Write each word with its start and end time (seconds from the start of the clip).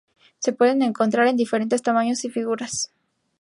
Se 0.39 0.51
pueden 0.51 0.81
encontrar 0.81 1.27
de 1.27 1.35
diferentes 1.35 1.83
tamaños 1.83 2.25
y 2.25 2.31
figuras. 2.31 2.91